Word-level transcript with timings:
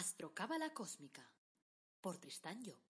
Astrocábala 0.00 0.70
Cósmica 0.70 1.22
por 2.00 2.16
Tristán 2.16 2.58
Job. 2.64 2.80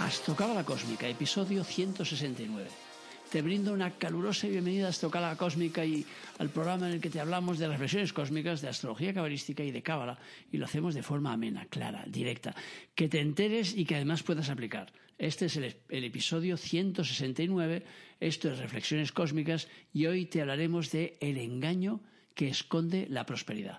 Astrocábala 0.00 0.64
Cósmica, 0.64 1.06
episodio 1.06 1.62
169. 1.62 2.85
Te 3.36 3.42
brindo 3.42 3.74
una 3.74 3.90
calurosa 3.90 4.46
bienvenida 4.46 4.86
a 4.86 4.88
Astrocábala 4.88 5.36
Cósmica 5.36 5.84
y 5.84 6.06
al 6.38 6.48
programa 6.48 6.88
en 6.88 6.94
el 6.94 7.00
que 7.02 7.10
te 7.10 7.20
hablamos 7.20 7.58
de 7.58 7.68
reflexiones 7.68 8.14
cósmicas, 8.14 8.62
de 8.62 8.68
astrología 8.68 9.12
cabalística 9.12 9.62
y 9.62 9.70
de 9.70 9.82
cábala, 9.82 10.18
y 10.50 10.56
lo 10.56 10.64
hacemos 10.64 10.94
de 10.94 11.02
forma 11.02 11.34
amena, 11.34 11.66
clara, 11.66 12.02
directa, 12.06 12.54
que 12.94 13.10
te 13.10 13.20
enteres 13.20 13.76
y 13.76 13.84
que 13.84 13.96
además 13.96 14.22
puedas 14.22 14.48
aplicar. 14.48 14.90
Este 15.18 15.44
es 15.44 15.56
el, 15.58 15.76
el 15.90 16.04
episodio 16.04 16.56
169, 16.56 17.84
esto 18.20 18.50
es 18.50 18.58
Reflexiones 18.58 19.12
Cósmicas, 19.12 19.68
y 19.92 20.06
hoy 20.06 20.24
te 20.24 20.40
hablaremos 20.40 20.90
de 20.90 21.18
el 21.20 21.36
engaño 21.36 22.00
que 22.34 22.48
esconde 22.48 23.06
la 23.10 23.26
prosperidad. 23.26 23.78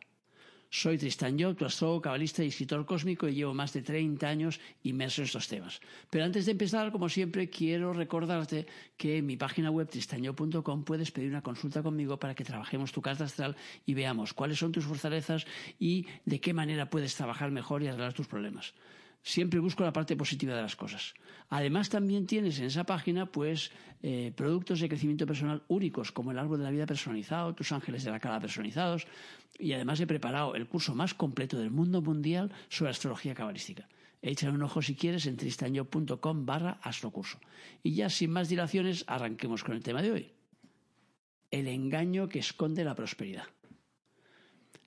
Soy 0.69 0.97
Tristan 0.97 1.39
Job, 1.39 1.55
tu 1.55 1.65
astrólogo, 1.65 2.01
cabalista 2.01 2.43
y 2.43 2.47
escritor 2.47 2.85
cósmico 2.85 3.27
y 3.27 3.35
llevo 3.35 3.53
más 3.53 3.71
de 3.71 3.81
30 3.81 4.27
años 4.27 4.59
inmerso 4.83 5.21
en 5.21 5.25
estos 5.25 5.47
temas. 5.47 5.79
Pero 6.09 6.25
antes 6.25 6.45
de 6.45 6.51
empezar, 6.51 6.91
como 6.91 7.07
siempre, 7.07 7.49
quiero 7.49 7.93
recordarte 7.93 8.67
que 8.97 9.17
en 9.17 9.25
mi 9.25 9.37
página 9.37 9.71
web 9.71 9.87
tristanjob.com 9.87 10.83
puedes 10.83 11.11
pedir 11.11 11.29
una 11.29 11.41
consulta 11.41 11.81
conmigo 11.81 12.19
para 12.19 12.35
que 12.35 12.43
trabajemos 12.43 12.91
tu 12.91 13.01
carta 13.01 13.23
astral 13.23 13.55
y 13.85 13.93
veamos 13.93 14.33
cuáles 14.33 14.59
son 14.59 14.73
tus 14.73 14.85
fortalezas 14.85 15.45
y 15.79 16.05
de 16.25 16.41
qué 16.41 16.53
manera 16.53 16.89
puedes 16.89 17.15
trabajar 17.15 17.49
mejor 17.49 17.81
y 17.83 17.87
arreglar 17.87 18.13
tus 18.13 18.27
problemas. 18.27 18.73
Siempre 19.27 19.59
busco 19.59 19.83
la 19.83 19.91
parte 19.91 20.15
positiva 20.15 20.55
de 20.55 20.61
las 20.61 20.77
cosas. 20.77 21.13
Además, 21.49 21.89
también 21.89 22.25
tienes 22.25 22.59
en 22.59 22.65
esa 22.67 22.85
página 22.85 23.25
pues 23.25 23.71
eh, 24.01 24.31
productos 24.33 24.79
de 24.79 24.87
crecimiento 24.87 25.25
personal 25.25 25.63
únicos, 25.67 26.13
como 26.13 26.31
el 26.31 26.39
árbol 26.39 26.59
de 26.59 26.63
la 26.63 26.71
vida 26.71 26.85
personalizado, 26.85 27.53
tus 27.53 27.73
ángeles 27.73 28.05
de 28.05 28.11
la 28.11 28.21
cara 28.21 28.39
personalizados, 28.39 29.05
y 29.59 29.73
además 29.73 29.99
he 29.99 30.07
preparado 30.07 30.55
el 30.55 30.65
curso 30.65 30.95
más 30.95 31.13
completo 31.13 31.59
del 31.59 31.71
mundo 31.71 32.01
mundial 32.01 32.53
sobre 32.69 32.91
astrología 32.91 33.35
cabalística. 33.35 33.89
Échale 34.21 34.53
un 34.53 34.63
ojo 34.63 34.81
si 34.81 34.95
quieres 34.95 35.25
en 35.25 35.35
tristaño.com 35.35 36.45
barra 36.45 36.79
astrocurso. 36.81 37.37
Y 37.83 37.95
ya 37.95 38.09
sin 38.09 38.31
más 38.31 38.47
dilaciones, 38.47 39.03
arranquemos 39.07 39.61
con 39.61 39.75
el 39.75 39.83
tema 39.83 40.01
de 40.01 40.11
hoy. 40.13 40.31
El 41.51 41.67
engaño 41.67 42.29
que 42.29 42.39
esconde 42.39 42.85
la 42.85 42.95
prosperidad. 42.95 43.43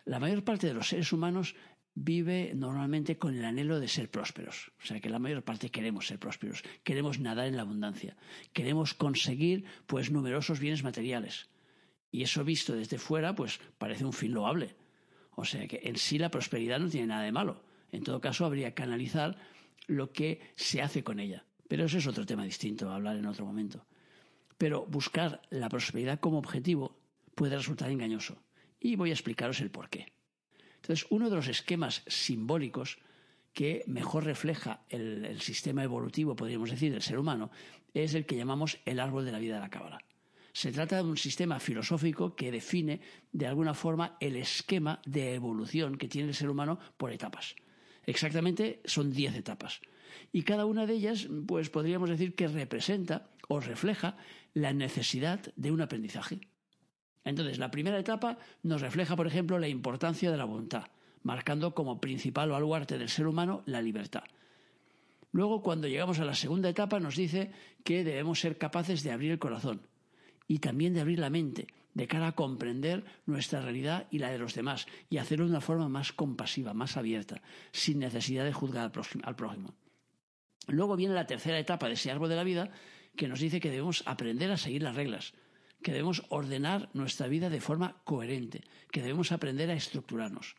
La 0.06 0.18
mayor 0.18 0.42
parte 0.44 0.66
de 0.66 0.72
los 0.72 0.88
seres 0.88 1.12
humanos 1.12 1.54
vive 1.94 2.52
normalmente 2.54 3.18
con 3.18 3.36
el 3.36 3.44
anhelo 3.44 3.80
de 3.80 3.88
ser 3.88 4.10
prósperos. 4.10 4.72
O 4.82 4.86
sea 4.86 5.00
que 5.00 5.10
la 5.10 5.18
mayor 5.18 5.42
parte 5.42 5.70
queremos 5.70 6.06
ser 6.06 6.18
prósperos, 6.18 6.62
queremos 6.84 7.18
nadar 7.18 7.46
en 7.46 7.56
la 7.56 7.62
abundancia, 7.62 8.16
queremos 8.52 8.94
conseguir 8.94 9.64
pues 9.86 10.10
numerosos 10.10 10.60
bienes 10.60 10.82
materiales. 10.82 11.48
Y 12.12 12.22
eso 12.22 12.44
visto 12.44 12.74
desde 12.74 12.98
fuera, 12.98 13.34
pues 13.34 13.60
parece 13.78 14.04
un 14.04 14.12
fin 14.12 14.32
loable. 14.32 14.76
O 15.32 15.44
sea 15.44 15.66
que 15.68 15.80
en 15.84 15.96
sí 15.96 16.18
la 16.18 16.30
prosperidad 16.30 16.80
no 16.80 16.88
tiene 16.88 17.08
nada 17.08 17.22
de 17.22 17.32
malo. 17.32 17.62
En 17.92 18.02
todo 18.02 18.20
caso, 18.20 18.44
habría 18.44 18.74
que 18.74 18.82
analizar 18.82 19.36
lo 19.86 20.12
que 20.12 20.40
se 20.54 20.82
hace 20.82 21.02
con 21.02 21.20
ella. 21.20 21.44
Pero 21.68 21.84
eso 21.84 21.98
es 21.98 22.06
otro 22.06 22.26
tema 22.26 22.44
distinto, 22.44 22.90
a 22.90 22.96
hablar 22.96 23.16
en 23.16 23.26
otro 23.26 23.44
momento. 23.44 23.86
Pero 24.58 24.86
buscar 24.86 25.40
la 25.50 25.68
prosperidad 25.68 26.20
como 26.20 26.38
objetivo 26.38 26.98
puede 27.34 27.56
resultar 27.56 27.90
engañoso. 27.90 28.42
Y 28.80 28.96
voy 28.96 29.10
a 29.10 29.14
explicaros 29.14 29.60
el 29.60 29.70
por 29.70 29.88
qué. 29.88 30.12
Entonces, 30.82 31.06
uno 31.10 31.28
de 31.28 31.36
los 31.36 31.48
esquemas 31.48 32.02
simbólicos 32.06 32.98
que 33.52 33.84
mejor 33.86 34.24
refleja 34.24 34.82
el, 34.88 35.40
sistema 35.40 35.82
evolutivo, 35.84 36.36
podríamos 36.36 36.70
decir, 36.70 36.92
del 36.92 37.02
ser 37.02 37.18
humano, 37.18 37.50
es 37.92 38.14
el 38.14 38.24
que 38.24 38.36
llamamos 38.36 38.78
el 38.84 39.00
árbol 39.00 39.24
de 39.24 39.32
la 39.32 39.38
vida 39.38 39.54
de 39.54 39.60
la 39.60 39.70
cábala. 39.70 40.02
Se 40.52 40.72
trata 40.72 40.96
de 40.96 41.02
un 41.02 41.16
sistema 41.16 41.60
filosófico 41.60 42.34
que 42.34 42.50
define 42.50 43.00
de 43.32 43.46
alguna 43.46 43.74
forma 43.74 44.16
el 44.20 44.36
esquema 44.36 45.00
de 45.04 45.34
evolución 45.34 45.96
que 45.96 46.08
tiene 46.08 46.28
el 46.28 46.34
ser 46.34 46.50
humano 46.50 46.78
por 46.96 47.12
etapas. 47.12 47.54
Exactamente 48.04 48.80
son 48.84 49.12
diez 49.12 49.36
etapas. 49.36 49.80
Y 50.32 50.42
cada 50.42 50.66
una 50.66 50.86
de 50.86 50.94
ellas, 50.94 51.28
pues 51.46 51.70
podríamos 51.70 52.10
decir 52.10 52.34
que 52.34 52.48
representa 52.48 53.30
o 53.48 53.60
refleja 53.60 54.16
la 54.54 54.72
necesidad 54.72 55.40
de 55.54 55.70
un 55.70 55.80
aprendizaje. 55.80 56.40
Entonces, 57.24 57.58
la 57.58 57.70
primera 57.70 57.98
etapa 57.98 58.38
nos 58.62 58.80
refleja, 58.80 59.16
por 59.16 59.26
ejemplo, 59.26 59.58
la 59.58 59.68
importancia 59.68 60.30
de 60.30 60.36
la 60.36 60.44
voluntad, 60.44 60.84
marcando 61.22 61.74
como 61.74 62.00
principal 62.00 62.50
baluarte 62.50 62.98
del 62.98 63.08
ser 63.08 63.26
humano 63.26 63.62
la 63.66 63.82
libertad. 63.82 64.24
Luego, 65.32 65.62
cuando 65.62 65.86
llegamos 65.86 66.18
a 66.18 66.24
la 66.24 66.34
segunda 66.34 66.68
etapa, 66.68 66.98
nos 66.98 67.16
dice 67.16 67.52
que 67.84 68.04
debemos 68.04 68.40
ser 68.40 68.58
capaces 68.58 69.02
de 69.02 69.12
abrir 69.12 69.32
el 69.32 69.38
corazón 69.38 69.82
y 70.48 70.58
también 70.58 70.94
de 70.94 71.00
abrir 71.00 71.20
la 71.20 71.30
mente, 71.30 71.68
de 71.94 72.08
cara 72.08 72.28
a 72.28 72.32
comprender 72.32 73.04
nuestra 73.26 73.60
realidad 73.60 74.08
y 74.10 74.18
la 74.18 74.30
de 74.30 74.38
los 74.38 74.54
demás, 74.54 74.86
y 75.08 75.18
hacerlo 75.18 75.44
de 75.44 75.52
una 75.52 75.60
forma 75.60 75.88
más 75.88 76.12
compasiva, 76.12 76.74
más 76.74 76.96
abierta, 76.96 77.42
sin 77.70 78.00
necesidad 78.00 78.44
de 78.44 78.52
juzgar 78.52 78.90
al 79.22 79.36
prójimo. 79.36 79.74
Luego 80.66 80.96
viene 80.96 81.14
la 81.14 81.26
tercera 81.26 81.58
etapa 81.58 81.86
de 81.86 81.94
ese 81.94 82.10
árbol 82.10 82.28
de 82.28 82.36
la 82.36 82.44
vida, 82.44 82.70
que 83.16 83.28
nos 83.28 83.40
dice 83.40 83.60
que 83.60 83.70
debemos 83.70 84.02
aprender 84.06 84.50
a 84.50 84.56
seguir 84.56 84.82
las 84.82 84.96
reglas, 84.96 85.34
que 85.82 85.92
debemos 85.92 86.22
ordenar 86.28 86.88
nuestra 86.92 87.28
vida 87.28 87.48
de 87.48 87.60
forma 87.60 88.02
coherente, 88.04 88.62
que 88.90 89.02
debemos 89.02 89.32
aprender 89.32 89.70
a 89.70 89.74
estructurarnos. 89.74 90.56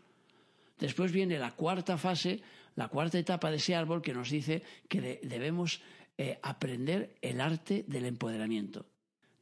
Después 0.80 1.12
viene 1.12 1.38
la 1.38 1.52
cuarta 1.52 1.98
fase, 1.98 2.42
la 2.76 2.88
cuarta 2.88 3.20
etapa 3.20 3.52
de 3.52 3.58
ese 3.58 3.76
árbol 3.76 4.02
que 4.02 4.14
nos 4.14 4.30
dice 4.30 4.64
que 4.90 5.02
de, 5.02 5.20
debemos 5.24 5.82
eh, 6.18 6.40
aprender 6.42 7.16
el 7.22 7.40
arte 7.40 7.86
del 7.88 8.06
empoderamiento. 8.06 8.86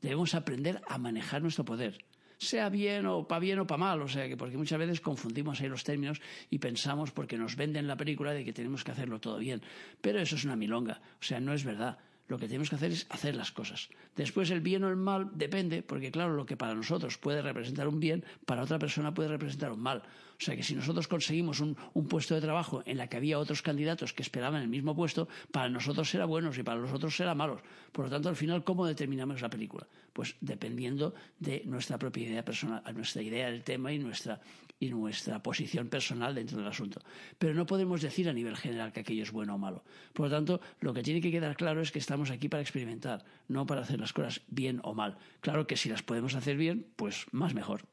Debemos 0.01 0.35
aprender 0.35 0.81
a 0.87 0.97
manejar 0.97 1.41
nuestro 1.41 1.65
poder, 1.65 2.05
sea 2.37 2.69
bien 2.69 3.05
o 3.05 3.27
para 3.27 3.39
bien 3.39 3.59
o 3.59 3.67
para 3.67 3.77
mal, 3.77 4.01
o 4.01 4.07
sea 4.07 4.27
que 4.27 4.37
porque 4.37 4.57
muchas 4.57 4.79
veces 4.79 5.01
confundimos 5.01 5.59
ahí 5.59 5.67
los 5.67 5.83
términos 5.83 6.21
y 6.49 6.59
pensamos 6.59 7.11
porque 7.11 7.37
nos 7.37 7.55
venden 7.55 7.87
la 7.87 7.97
película 7.97 8.31
de 8.31 8.45
que 8.45 8.53
tenemos 8.53 8.83
que 8.83 8.91
hacerlo 8.91 9.19
todo 9.19 9.37
bien, 9.39 9.61
pero 10.01 10.19
eso 10.19 10.35
es 10.35 10.45
una 10.45 10.55
milonga, 10.55 11.01
o 11.19 11.23
sea, 11.23 11.39
no 11.39 11.53
es 11.53 11.63
verdad. 11.63 11.97
Lo 12.29 12.37
que 12.37 12.45
tenemos 12.45 12.69
que 12.69 12.75
hacer 12.75 12.91
es 12.91 13.07
hacer 13.09 13.35
las 13.35 13.51
cosas. 13.51 13.89
Después 14.15 14.51
el 14.51 14.61
bien 14.61 14.83
o 14.83 14.89
el 14.89 14.95
mal 14.95 15.31
depende, 15.33 15.81
porque 15.81 16.11
claro, 16.11 16.35
lo 16.35 16.45
que 16.45 16.55
para 16.55 16.75
nosotros 16.75 17.17
puede 17.17 17.41
representar 17.41 17.87
un 17.87 17.99
bien, 17.99 18.23
para 18.45 18.61
otra 18.61 18.77
persona 18.77 19.15
puede 19.15 19.29
representar 19.29 19.71
un 19.71 19.81
mal. 19.81 20.03
O 20.39 20.41
sea 20.41 20.55
que 20.55 20.61
si 20.61 20.75
nosotros 20.75 21.07
conseguimos 21.07 21.59
un, 21.59 21.75
puesto 22.07 22.35
de 22.35 22.41
trabajo 22.41 22.83
en 22.85 22.97
la 22.97 23.07
que 23.07 23.17
había 23.17 23.39
otros 23.39 23.63
candidatos 23.63 24.13
que 24.13 24.21
esperaban 24.21 24.61
el 24.61 24.69
mismo 24.69 24.95
puesto, 24.95 25.27
para 25.51 25.69
nosotros 25.69 26.07
será 26.07 26.25
bueno 26.25 26.51
y 26.55 26.63
para 26.63 26.79
los 26.79 26.93
otros 26.93 27.15
será 27.15 27.33
malos. 27.33 27.61
Por 27.91 28.05
lo 28.05 28.11
tanto, 28.11 28.29
al 28.29 28.35
final, 28.35 28.63
¿cómo 28.63 28.85
determinamos 28.85 29.41
la 29.41 29.49
película? 29.49 29.87
Pues 30.13 30.35
dependiendo 30.39 31.15
de 31.39 31.63
nuestra 31.65 31.97
propia 31.97 32.29
idea 32.29 32.45
personal, 32.45 32.83
nuestra 32.93 33.23
idea 33.23 33.49
del 33.49 33.63
tema 33.63 33.91
y 33.91 33.97
nuestra, 33.97 34.39
y 34.79 34.89
nuestra 34.89 35.43
posición 35.43 35.89
personal 35.89 36.35
dentro 36.35 36.57
del 36.57 36.67
asunto. 36.67 37.01
Pero 37.37 37.53
no 37.53 37.65
podemos 37.65 38.01
decir 38.01 38.29
a 38.29 38.33
nivel 38.33 38.55
general 38.55 38.93
que 38.93 39.01
aquello 39.01 39.23
es 39.23 39.31
bueno 39.31 39.55
o 39.55 39.57
malo. 39.57 39.83
Por 40.13 40.27
lo 40.27 40.35
tanto, 40.35 40.61
lo 40.79 40.93
que 40.93 41.03
tiene 41.03 41.21
que 41.21 41.31
quedar 41.31 41.55
claro 41.57 41.81
es 41.81 41.91
que 41.91 41.99
estamos 41.99 42.31
aquí 42.31 42.47
para 42.47 42.61
experimentar, 42.61 43.25
no 43.47 43.65
para 43.65 43.81
hacer 43.81 43.99
las 43.99 44.13
cosas 44.13 44.41
bien 44.47 44.79
o 44.83 44.93
mal. 44.93 45.17
Claro 45.41 45.67
que 45.67 45.77
si 45.77 45.89
las 45.89 46.03
podemos 46.03 46.35
hacer 46.35 46.55
bien, 46.55 46.87
pues 46.95 47.25
más 47.31 47.53
mejor. 47.53 47.83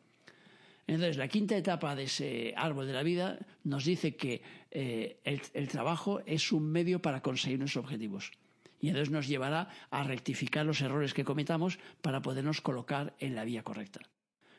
Entonces, 0.86 1.16
la 1.16 1.26
quinta 1.26 1.56
etapa 1.56 1.96
de 1.96 2.04
ese 2.04 2.54
árbol 2.56 2.86
de 2.86 2.92
la 2.92 3.02
vida 3.02 3.40
nos 3.64 3.84
dice 3.84 4.14
que 4.14 4.42
eh, 4.70 5.18
el, 5.24 5.42
el 5.52 5.66
trabajo 5.66 6.20
es 6.26 6.52
un 6.52 6.70
medio 6.70 7.02
para 7.02 7.22
conseguir 7.22 7.58
nuestros 7.58 7.84
objetivos. 7.84 8.30
Y 8.78 8.88
entonces 8.88 9.10
nos 9.10 9.26
llevará 9.26 9.68
a 9.90 10.04
rectificar 10.04 10.64
los 10.64 10.80
errores 10.80 11.14
que 11.14 11.24
cometamos 11.24 11.80
para 12.02 12.22
podernos 12.22 12.60
colocar 12.60 13.14
en 13.18 13.34
la 13.34 13.44
vía 13.44 13.64
correcta. 13.64 14.00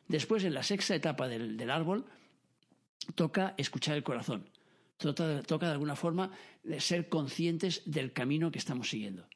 Después, 0.07 0.43
en 0.43 0.53
la 0.53 0.63
sexta 0.63 0.95
etapa 0.95 1.27
del, 1.27 1.69
árbol, 1.69 2.05
toca 3.15 3.53
escuchar 3.57 3.97
el 3.97 4.03
corazón. 4.03 4.49
Toca, 4.97 5.43
toca 5.43 5.67
de 5.67 5.73
alguna 5.73 5.95
forma 5.95 6.31
ser 6.79 7.09
conscientes 7.09 7.83
del 7.85 8.13
camino 8.13 8.51
que 8.51 8.59
estamos 8.59 8.89
siguiendo. 8.89 9.27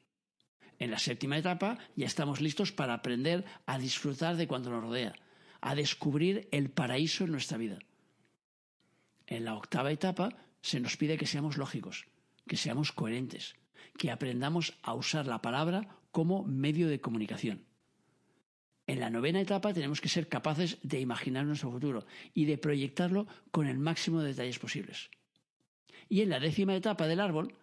En 0.78 0.90
la 0.90 0.98
séptima 0.98 1.38
etapa 1.38 1.78
ya 1.94 2.06
estamos 2.06 2.40
listos 2.40 2.72
para 2.72 2.94
aprender 2.94 3.44
a 3.66 3.78
disfrutar 3.78 4.36
de 4.36 4.48
cuanto 4.48 4.70
nos 4.70 4.82
rodea, 4.82 5.14
a 5.60 5.76
descubrir 5.76 6.48
el 6.50 6.70
paraíso 6.70 7.24
en 7.24 7.30
nuestra 7.30 7.56
vida. 7.56 7.78
En 9.26 9.44
la 9.44 9.54
octava 9.54 9.92
etapa 9.92 10.30
se 10.60 10.80
nos 10.80 10.96
pide 10.96 11.16
que 11.16 11.26
seamos 11.26 11.56
lógicos, 11.56 12.06
que 12.48 12.56
seamos 12.56 12.90
coherentes, 12.90 13.54
que 13.96 14.10
aprendamos 14.10 14.74
a 14.82 14.94
usar 14.94 15.26
la 15.26 15.40
palabra 15.40 16.00
como 16.10 16.44
medio 16.44 16.88
de 16.88 17.00
comunicación. 17.00 17.64
En 18.86 19.00
la 19.00 19.10
novena 19.10 19.40
etapa 19.40 19.72
tenemos 19.72 20.00
que 20.00 20.08
ser 20.08 20.28
capaces 20.28 20.78
de 20.82 21.00
imaginar 21.00 21.46
nuestro 21.46 21.70
futuro 21.70 22.04
y 22.34 22.46
de 22.46 22.58
proyectarlo 22.58 23.26
con 23.50 23.66
el 23.66 23.78
máximo 23.78 24.20
de 24.20 24.28
detalles 24.28 24.58
posibles. 24.58 25.10
Y 26.08 26.20
en 26.22 26.30
la 26.30 26.40
décima 26.40 26.74
etapa 26.74 27.06
del 27.06 27.20
árbol 27.20 27.54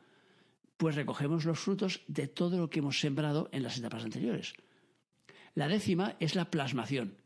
pues 0.79 0.95
recogemos 0.95 1.43
los 1.43 1.59
frutos 1.59 2.01
de 2.07 2.29
todo 2.29 2.57
lo 2.57 2.69
que 2.69 2.79
hemos 2.79 3.01
sembrado 3.01 3.49
en 3.51 3.63
las 3.63 3.77
etapas 3.77 4.05
anteriores. 4.05 4.53
La 5.53 5.67
décima 5.67 6.15
es 6.21 6.35
la 6.35 6.49
plasmación, 6.49 7.17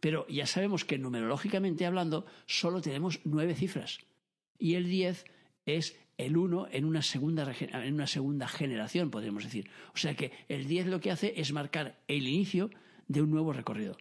pero 0.00 0.28
ya 0.28 0.46
sabemos 0.46 0.84
que 0.84 0.96
numerológicamente 0.96 1.86
hablando 1.86 2.24
solo 2.46 2.80
tenemos 2.80 3.18
nueve 3.24 3.56
cifras 3.56 3.98
y 4.60 4.74
el 4.74 4.88
diez 4.88 5.24
es 5.66 5.98
el 6.18 6.36
1 6.36 6.68
en 6.70 6.84
una, 6.84 7.02
segunda, 7.02 7.52
en 7.58 7.94
una 7.94 8.06
segunda 8.06 8.46
generación, 8.46 9.10
podríamos 9.10 9.42
decir. 9.42 9.68
O 9.92 9.96
sea 9.96 10.14
que 10.14 10.30
el 10.48 10.68
10 10.68 10.86
lo 10.86 11.00
que 11.00 11.10
hace 11.10 11.34
es 11.36 11.52
marcar 11.52 11.98
el 12.06 12.28
inicio 12.28 12.70
de 13.08 13.22
un 13.22 13.30
nuevo 13.30 13.52
recorrido. 13.52 13.96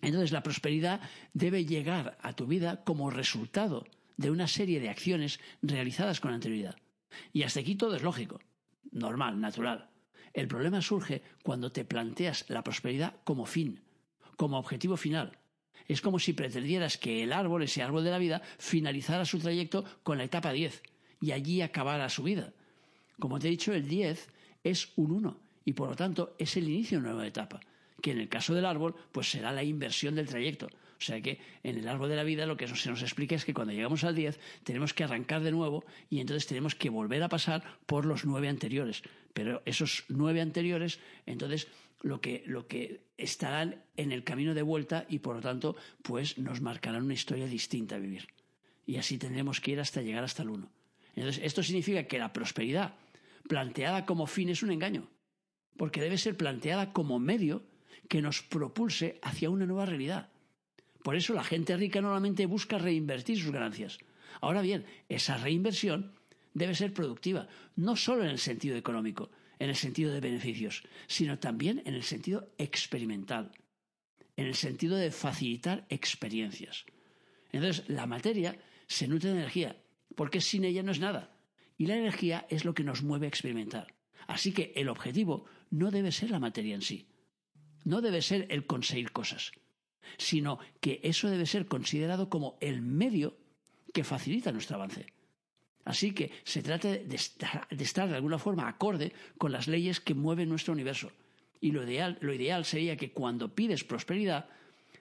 Entonces 0.00 0.32
la 0.32 0.42
prosperidad 0.42 1.00
debe 1.32 1.64
llegar 1.64 2.18
a 2.20 2.34
tu 2.34 2.46
vida 2.46 2.84
como 2.84 3.10
resultado 3.10 3.86
de 4.16 4.30
una 4.30 4.48
serie 4.48 4.80
de 4.80 4.90
acciones 4.90 5.40
realizadas 5.62 6.20
con 6.20 6.32
anterioridad. 6.32 6.76
Y 7.32 7.42
hasta 7.42 7.60
aquí 7.60 7.74
todo 7.74 7.96
es 7.96 8.02
lógico, 8.02 8.40
normal, 8.92 9.40
natural. 9.40 9.88
El 10.32 10.48
problema 10.48 10.82
surge 10.82 11.22
cuando 11.42 11.72
te 11.72 11.84
planteas 11.84 12.44
la 12.48 12.64
prosperidad 12.64 13.14
como 13.24 13.46
fin, 13.46 13.80
como 14.36 14.58
objetivo 14.58 14.96
final. 14.96 15.38
Es 15.86 16.00
como 16.00 16.18
si 16.18 16.32
pretendieras 16.32 16.98
que 16.98 17.22
el 17.22 17.32
árbol, 17.32 17.62
ese 17.62 17.82
árbol 17.82 18.04
de 18.04 18.10
la 18.10 18.18
vida, 18.18 18.42
finalizara 18.58 19.24
su 19.24 19.38
trayecto 19.38 19.84
con 20.02 20.18
la 20.18 20.24
etapa 20.24 20.52
10 20.52 20.82
y 21.20 21.32
allí 21.32 21.62
acabara 21.62 22.08
su 22.08 22.22
vida. 22.22 22.52
Como 23.18 23.38
te 23.38 23.48
he 23.48 23.50
dicho, 23.50 23.72
el 23.72 23.86
10 23.86 24.28
es 24.64 24.92
un 24.96 25.12
1 25.12 25.40
y 25.64 25.72
por 25.72 25.88
lo 25.88 25.96
tanto 25.96 26.34
es 26.38 26.56
el 26.56 26.68
inicio 26.68 26.98
de 26.98 27.04
una 27.04 27.12
nueva 27.12 27.28
etapa, 27.28 27.60
que 28.04 28.10
en 28.10 28.20
el 28.20 28.28
caso 28.28 28.52
del 28.52 28.66
árbol 28.66 28.94
pues 29.12 29.30
será 29.30 29.50
la 29.50 29.64
inversión 29.64 30.14
del 30.14 30.28
trayecto. 30.28 30.66
O 30.66 31.00
sea 31.00 31.22
que 31.22 31.38
en 31.62 31.78
el 31.78 31.88
árbol 31.88 32.10
de 32.10 32.16
la 32.16 32.22
vida 32.22 32.44
lo 32.44 32.58
que 32.58 32.68
se 32.68 32.90
nos 32.90 33.00
explica 33.00 33.34
es 33.34 33.46
que 33.46 33.54
cuando 33.54 33.72
llegamos 33.72 34.04
al 34.04 34.14
10 34.14 34.38
tenemos 34.62 34.92
que 34.92 35.04
arrancar 35.04 35.42
de 35.42 35.50
nuevo 35.50 35.86
y 36.10 36.20
entonces 36.20 36.46
tenemos 36.46 36.74
que 36.74 36.90
volver 36.90 37.22
a 37.22 37.30
pasar 37.30 37.64
por 37.86 38.04
los 38.04 38.26
nueve 38.26 38.50
anteriores. 38.50 39.02
Pero 39.32 39.62
esos 39.64 40.04
nueve 40.08 40.42
anteriores, 40.42 41.00
entonces 41.24 41.66
lo 42.02 42.20
que, 42.20 42.44
lo 42.44 42.68
que 42.68 43.00
estarán 43.16 43.82
en 43.96 44.12
el 44.12 44.22
camino 44.22 44.52
de 44.52 44.60
vuelta 44.60 45.06
y 45.08 45.20
por 45.20 45.36
lo 45.36 45.40
tanto 45.40 45.74
pues 46.02 46.36
nos 46.36 46.60
marcarán 46.60 47.04
una 47.04 47.14
historia 47.14 47.46
distinta 47.46 47.96
a 47.96 48.00
vivir. 48.00 48.28
Y 48.84 48.98
así 48.98 49.16
tendremos 49.16 49.62
que 49.62 49.70
ir 49.70 49.80
hasta 49.80 50.02
llegar 50.02 50.24
hasta 50.24 50.42
el 50.42 50.50
1. 50.50 50.70
Entonces, 51.16 51.42
esto 51.42 51.62
significa 51.62 52.04
que 52.04 52.18
la 52.18 52.34
prosperidad 52.34 52.96
planteada 53.48 54.04
como 54.04 54.26
fin 54.26 54.50
es 54.50 54.62
un 54.62 54.72
engaño, 54.72 55.08
porque 55.78 56.02
debe 56.02 56.18
ser 56.18 56.36
planteada 56.36 56.92
como 56.92 57.18
medio 57.18 57.62
que 58.08 58.22
nos 58.22 58.42
propulse 58.42 59.18
hacia 59.22 59.50
una 59.50 59.66
nueva 59.66 59.86
realidad. 59.86 60.30
Por 61.02 61.16
eso 61.16 61.34
la 61.34 61.44
gente 61.44 61.76
rica 61.76 62.00
normalmente 62.00 62.46
busca 62.46 62.78
reinvertir 62.78 63.38
sus 63.38 63.52
ganancias. 63.52 63.98
Ahora 64.40 64.62
bien, 64.62 64.86
esa 65.08 65.36
reinversión 65.36 66.14
debe 66.54 66.74
ser 66.74 66.92
productiva, 66.92 67.48
no 67.76 67.96
solo 67.96 68.24
en 68.24 68.30
el 68.30 68.38
sentido 68.38 68.76
económico, 68.76 69.30
en 69.58 69.68
el 69.68 69.76
sentido 69.76 70.12
de 70.12 70.20
beneficios, 70.20 70.82
sino 71.06 71.38
también 71.38 71.82
en 71.84 71.94
el 71.94 72.02
sentido 72.02 72.52
experimental, 72.58 73.52
en 74.36 74.46
el 74.46 74.54
sentido 74.54 74.96
de 74.96 75.10
facilitar 75.10 75.86
experiencias. 75.88 76.86
Entonces, 77.52 77.88
la 77.88 78.06
materia 78.06 78.56
se 78.86 79.06
nutre 79.06 79.30
de 79.30 79.36
energía, 79.36 79.76
porque 80.16 80.40
sin 80.40 80.64
ella 80.64 80.82
no 80.82 80.92
es 80.92 81.00
nada. 81.00 81.36
Y 81.76 81.86
la 81.86 81.96
energía 81.96 82.46
es 82.48 82.64
lo 82.64 82.74
que 82.74 82.84
nos 82.84 83.02
mueve 83.02 83.26
a 83.26 83.28
experimentar. 83.28 83.94
Así 84.26 84.52
que 84.52 84.72
el 84.76 84.88
objetivo 84.88 85.44
no 85.70 85.90
debe 85.90 86.12
ser 86.12 86.30
la 86.30 86.40
materia 86.40 86.74
en 86.74 86.82
sí, 86.82 87.06
no 87.84 88.00
debe 88.00 88.22
ser 88.22 88.46
el 88.50 88.66
conseguir 88.66 89.12
cosas, 89.12 89.52
sino 90.16 90.58
que 90.80 91.00
eso 91.02 91.28
debe 91.28 91.46
ser 91.46 91.66
considerado 91.66 92.28
como 92.28 92.56
el 92.60 92.82
medio 92.82 93.36
que 93.92 94.04
facilita 94.04 94.52
nuestro 94.52 94.76
avance. 94.76 95.06
Así 95.84 96.12
que 96.12 96.32
se 96.44 96.62
trata 96.62 96.88
de 96.88 97.14
estar, 97.14 98.08
de 98.08 98.14
alguna 98.14 98.38
forma 98.38 98.68
acorde 98.68 99.12
con 99.36 99.52
las 99.52 99.68
leyes 99.68 100.00
que 100.00 100.14
mueven 100.14 100.48
nuestro 100.48 100.72
universo. 100.72 101.12
Y 101.60 101.72
lo 101.72 101.84
ideal, 101.84 102.18
lo 102.20 102.32
ideal 102.32 102.64
sería 102.64 102.96
que 102.96 103.12
cuando 103.12 103.54
pides 103.54 103.84
prosperidad 103.84 104.48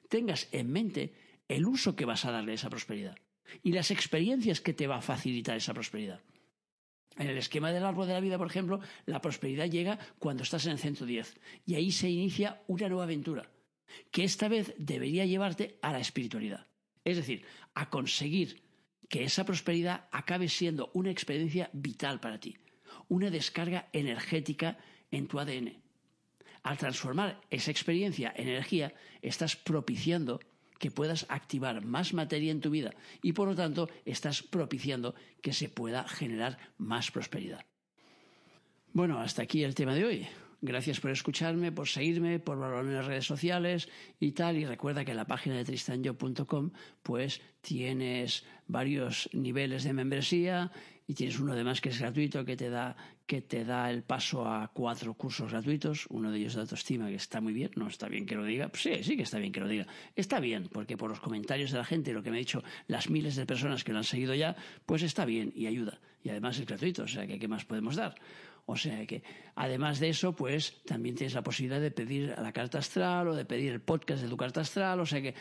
tengas 0.09 0.47
en 0.51 0.71
mente 0.71 1.13
el 1.47 1.65
uso 1.65 1.95
que 1.95 2.05
vas 2.05 2.25
a 2.25 2.31
darle 2.31 2.51
a 2.51 2.55
esa 2.55 2.69
prosperidad 2.69 3.17
y 3.63 3.71
las 3.71 3.91
experiencias 3.91 4.61
que 4.61 4.73
te 4.73 4.87
va 4.87 4.97
a 4.97 5.01
facilitar 5.01 5.57
esa 5.57 5.73
prosperidad. 5.73 6.21
En 7.17 7.27
el 7.27 7.37
esquema 7.37 7.71
del 7.71 7.85
árbol 7.85 8.07
de 8.07 8.13
la 8.13 8.19
vida, 8.19 8.37
por 8.37 8.47
ejemplo, 8.47 8.79
la 9.05 9.21
prosperidad 9.21 9.69
llega 9.69 9.99
cuando 10.19 10.43
estás 10.43 10.65
en 10.65 10.73
el 10.73 10.79
centro 10.79 11.05
10 11.05 11.39
y 11.65 11.75
ahí 11.75 11.91
se 11.91 12.09
inicia 12.09 12.61
una 12.67 12.89
nueva 12.89 13.03
aventura 13.03 13.49
que 14.11 14.23
esta 14.23 14.47
vez 14.47 14.73
debería 14.77 15.25
llevarte 15.25 15.77
a 15.81 15.91
la 15.91 15.99
espiritualidad. 15.99 16.67
Es 17.03 17.17
decir, 17.17 17.45
a 17.73 17.89
conseguir 17.89 18.63
que 19.09 19.23
esa 19.23 19.45
prosperidad 19.45 20.07
acabe 20.11 20.49
siendo 20.49 20.89
una 20.93 21.11
experiencia 21.11 21.69
vital 21.73 22.19
para 22.19 22.39
ti, 22.39 22.57
una 23.09 23.29
descarga 23.29 23.89
energética 23.93 24.77
en 25.11 25.27
tu 25.27 25.39
ADN. 25.39 25.81
Al 26.63 26.77
transformar 26.77 27.41
esa 27.49 27.71
experiencia 27.71 28.33
en 28.35 28.47
energía, 28.47 28.93
estás 29.21 29.55
propiciando 29.55 30.39
que 30.83 30.91
puedas 30.91 31.25
activar 31.29 31.85
más 31.85 32.13
materia 32.13 32.51
en 32.51 32.59
tu 32.59 32.69
vida 32.69 32.93
y 33.21 33.31
por 33.31 33.47
lo 33.47 33.55
tanto 33.55 33.87
estás 34.03 34.43
propiciando 34.43 35.15
que 35.41 35.53
se 35.53 35.69
pueda 35.69 36.05
generar 36.09 36.57
más 36.77 37.09
prosperidad. 37.09 37.65
Bueno, 38.91 39.19
hasta 39.19 39.43
aquí 39.43 39.63
el 39.63 39.75
tema 39.75 39.95
de 39.95 40.03
hoy. 40.03 40.27
Gracias 40.65 41.01
por 41.01 41.11
escucharme, 41.11 41.73
por 41.73 41.89
seguirme, 41.89 42.39
por 42.39 42.57
valorarme 42.57 42.91
en 42.91 42.95
las 42.95 43.05
redes 43.05 43.25
sociales 43.25 43.89
y 44.21 44.31
tal. 44.31 44.55
Y 44.55 44.63
recuerda 44.63 45.03
que 45.03 45.11
en 45.11 45.17
la 45.17 45.27
página 45.27 45.57
de 45.57 45.65
tristanyo.com 45.65 46.71
pues 47.01 47.41
tienes 47.59 48.45
varios 48.65 49.29
niveles 49.33 49.83
de 49.83 49.91
membresía 49.91 50.71
y 51.05 51.15
tienes 51.15 51.37
uno 51.37 51.51
además 51.51 51.81
que 51.81 51.89
es 51.89 51.99
gratuito 51.99 52.45
que 52.45 52.55
te 52.55 52.69
da 52.69 52.95
que 53.25 53.41
te 53.41 53.65
da 53.65 53.91
el 53.91 54.03
paso 54.03 54.47
a 54.47 54.71
cuatro 54.73 55.13
cursos 55.15 55.51
gratuitos, 55.51 56.05
uno 56.09 56.31
de 56.31 56.37
ellos 56.37 56.55
de 56.55 56.61
autoestima 56.61 57.09
que 57.09 57.15
está 57.15 57.41
muy 57.41 57.51
bien, 57.51 57.71
no 57.75 57.87
está 57.87 58.07
bien 58.07 58.25
que 58.25 58.35
lo 58.35 58.45
diga, 58.45 58.71
sí, 58.73 59.03
sí 59.03 59.17
que 59.17 59.23
está 59.23 59.39
bien 59.39 59.51
que 59.51 59.59
lo 59.59 59.67
diga, 59.67 59.85
está 60.15 60.39
bien 60.39 60.69
porque 60.71 60.95
por 60.95 61.09
los 61.09 61.19
comentarios 61.19 61.71
de 61.71 61.77
la 61.77 61.85
gente, 61.85 62.13
lo 62.13 62.23
que 62.23 62.31
me 62.31 62.37
ha 62.37 62.39
dicho 62.39 62.63
las 62.87 63.09
miles 63.09 63.35
de 63.35 63.45
personas 63.45 63.83
que 63.83 63.91
lo 63.91 63.97
han 63.97 64.03
seguido 64.05 64.33
ya, 64.33 64.55
pues 64.85 65.03
está 65.03 65.25
bien 65.25 65.51
y 65.55 65.67
ayuda. 65.67 65.99
Y 66.23 66.29
además 66.29 66.57
es 66.57 66.65
gratuito, 66.65 67.03
o 67.03 67.07
sea 67.07 67.27
que 67.27 67.37
qué 67.37 67.49
más 67.49 67.65
podemos 67.65 67.97
dar. 67.97 68.15
O 68.65 68.77
sea 68.77 69.05
que, 69.05 69.23
además 69.55 69.99
de 69.99 70.09
eso, 70.09 70.35
pues 70.35 70.83
también 70.85 71.15
tienes 71.15 71.33
la 71.33 71.43
posibilidad 71.43 71.81
de 71.81 71.91
pedir 71.91 72.33
la 72.37 72.53
carta 72.53 72.79
astral 72.79 73.27
o 73.27 73.35
de 73.35 73.43
pedir 73.43 73.73
el 73.73 73.81
podcast 73.81 74.23
de 74.23 74.29
tu 74.29 74.37
carta 74.37 74.61
astral. 74.61 75.01
O 75.01 75.05
sea 75.05 75.21
que, 75.21 75.35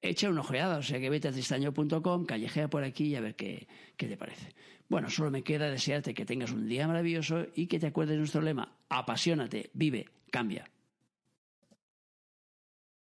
echa 0.00 0.28
una 0.28 0.40
ojeada. 0.40 0.78
O 0.78 0.82
sea 0.82 1.00
que 1.00 1.10
vete 1.10 1.28
a 1.28 1.32
tristaño.com, 1.32 2.24
callejea 2.24 2.68
por 2.68 2.84
aquí 2.84 3.06
y 3.06 3.16
a 3.16 3.20
ver 3.20 3.34
qué, 3.34 3.66
qué 3.96 4.06
te 4.06 4.16
parece. 4.16 4.54
Bueno, 4.88 5.10
solo 5.10 5.30
me 5.30 5.42
queda 5.42 5.70
desearte 5.70 6.14
que 6.14 6.24
tengas 6.24 6.52
un 6.52 6.66
día 6.66 6.86
maravilloso 6.86 7.46
y 7.54 7.66
que 7.66 7.78
te 7.78 7.88
acuerdes 7.88 8.12
de 8.12 8.18
nuestro 8.18 8.42
lema: 8.42 8.76
apasionate, 8.88 9.70
vive, 9.74 10.08
cambia. 10.30 10.70